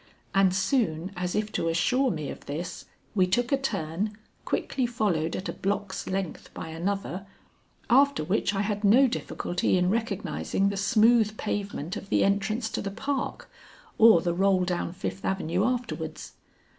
[0.33, 5.35] And soon, as if to assure me of this, we took a turn, quickly followed
[5.35, 7.27] at a block's length by another,
[7.87, 12.81] after which I had no difficulty in recognizing the smooth pavement of the entrance to
[12.81, 13.47] the Park
[13.99, 16.33] or the roll down Fifth Avenue afterwards.